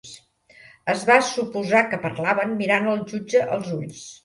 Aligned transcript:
Es 0.93 1.03
va 1.09 1.17
suposar 1.27 1.83
que 1.93 2.01
parlaven 2.07 2.57
mirant 2.65 2.91
al 2.97 3.07
jutge 3.15 3.45
als 3.59 3.73
ulls. 3.79 4.05